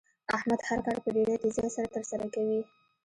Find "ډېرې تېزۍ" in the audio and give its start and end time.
1.15-1.67